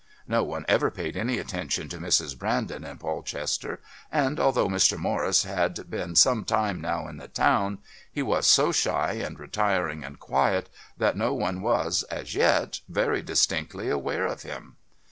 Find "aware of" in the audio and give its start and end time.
13.89-14.41